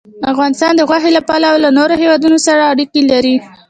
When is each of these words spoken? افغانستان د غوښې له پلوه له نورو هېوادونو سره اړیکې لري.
افغانستان 0.31 0.71
د 0.75 0.81
غوښې 0.89 1.11
له 1.17 1.21
پلوه 1.27 1.57
له 1.63 1.69
نورو 1.77 1.93
هېوادونو 2.01 2.37
سره 2.47 2.69
اړیکې 2.71 3.01
لري. 3.11 3.35